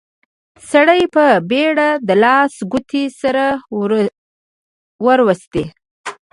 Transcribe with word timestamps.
سړي 0.71 1.01
په 1.15 1.25
بيړه 1.49 1.89
د 2.07 2.09
لاس 2.23 2.53
ګوتې 2.71 3.03
سره 3.21 3.45
وروستې. 5.05 5.65